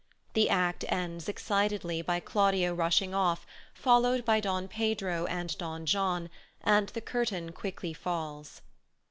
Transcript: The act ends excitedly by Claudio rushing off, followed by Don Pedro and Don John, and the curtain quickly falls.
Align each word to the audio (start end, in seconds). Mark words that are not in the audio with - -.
The 0.33 0.49
act 0.49 0.83
ends 0.87 1.29
excitedly 1.29 2.01
by 2.01 2.19
Claudio 2.21 2.73
rushing 2.73 3.13
off, 3.13 3.45
followed 3.71 4.25
by 4.25 4.39
Don 4.39 4.67
Pedro 4.67 5.27
and 5.27 5.55
Don 5.59 5.85
John, 5.85 6.31
and 6.61 6.89
the 6.89 7.01
curtain 7.01 7.51
quickly 7.51 7.93
falls. 7.93 8.63